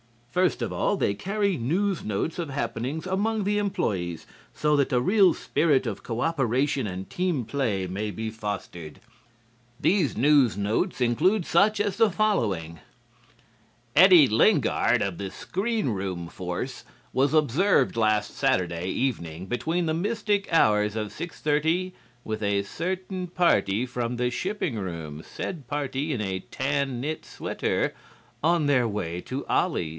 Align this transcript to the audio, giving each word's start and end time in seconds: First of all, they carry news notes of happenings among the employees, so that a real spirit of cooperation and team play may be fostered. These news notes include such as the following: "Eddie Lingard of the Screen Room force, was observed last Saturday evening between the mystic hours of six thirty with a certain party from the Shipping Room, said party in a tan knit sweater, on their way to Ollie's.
First 0.31 0.61
of 0.61 0.71
all, 0.71 0.95
they 0.95 1.13
carry 1.13 1.57
news 1.57 2.05
notes 2.05 2.39
of 2.39 2.49
happenings 2.49 3.05
among 3.05 3.43
the 3.43 3.57
employees, 3.57 4.25
so 4.53 4.77
that 4.77 4.93
a 4.93 5.01
real 5.01 5.33
spirit 5.33 5.85
of 5.85 6.03
cooperation 6.03 6.87
and 6.87 7.07
team 7.07 7.43
play 7.43 7.85
may 7.85 8.09
be 8.11 8.29
fostered. 8.31 9.01
These 9.79 10.15
news 10.15 10.55
notes 10.57 11.01
include 11.01 11.45
such 11.45 11.81
as 11.81 11.97
the 11.97 12.09
following: 12.09 12.79
"Eddie 13.95 14.27
Lingard 14.27 15.01
of 15.03 15.17
the 15.17 15.29
Screen 15.29 15.89
Room 15.89 16.29
force, 16.29 16.85
was 17.13 17.33
observed 17.33 17.97
last 17.97 18.35
Saturday 18.35 18.87
evening 18.87 19.45
between 19.47 19.85
the 19.85 19.93
mystic 19.93 20.51
hours 20.51 20.95
of 20.95 21.11
six 21.11 21.41
thirty 21.41 21.93
with 22.23 22.41
a 22.41 22.63
certain 22.63 23.27
party 23.27 23.85
from 23.85 24.15
the 24.15 24.31
Shipping 24.31 24.77
Room, 24.79 25.21
said 25.23 25.67
party 25.67 26.13
in 26.13 26.21
a 26.21 26.39
tan 26.39 27.01
knit 27.01 27.25
sweater, 27.25 27.93
on 28.41 28.65
their 28.67 28.87
way 28.87 29.19
to 29.21 29.45
Ollie's. 29.47 29.89